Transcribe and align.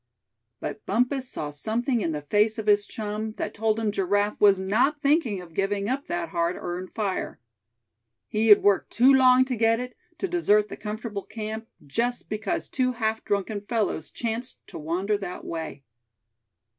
But 0.59 0.83
Bumpus 0.87 1.29
saw 1.29 1.51
something 1.51 2.01
in 2.01 2.11
the 2.11 2.23
face 2.23 2.57
of 2.57 2.65
his 2.65 2.87
chum 2.87 3.33
that 3.33 3.53
told 3.53 3.79
him 3.79 3.91
Giraffe 3.91 4.41
was 4.41 4.59
not 4.59 4.99
thinking 4.99 5.39
of 5.39 5.53
giving 5.53 5.87
up 5.87 6.07
that 6.07 6.29
hard 6.29 6.55
earned 6.55 6.95
fire. 6.95 7.39
He 8.27 8.47
had 8.47 8.63
worked 8.63 8.89
too 8.89 9.13
long 9.13 9.45
to 9.45 9.55
get 9.55 9.79
it, 9.79 9.95
to 10.17 10.27
desert 10.27 10.69
the 10.69 10.75
comfortable 10.75 11.21
camp, 11.21 11.67
just 11.85 12.29
because 12.29 12.67
two 12.67 12.93
half 12.93 13.23
drunken 13.23 13.61
fellows 13.61 14.09
chanced 14.09 14.65
to 14.69 14.79
wander 14.79 15.19
that 15.19 15.45
way. 15.45 15.83